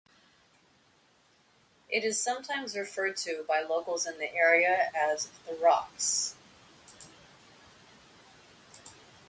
[1.87, 6.33] It is sometimes referred to by locals in the area as "The Rocks".